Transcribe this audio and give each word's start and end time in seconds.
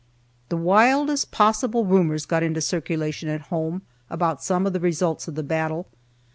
The 0.49 0.57
wildest 0.57 1.29
possible 1.29 1.85
rumors 1.85 2.25
got 2.25 2.41
into 2.41 2.59
circulation 2.59 3.29
at 3.29 3.39
home, 3.53 3.83
about 4.09 4.43
some 4.43 4.65
of 4.65 4.73
the 4.73 4.79
results 4.79 5.27
of 5.27 5.35
the 5.35 5.43
battle. 5.43 5.85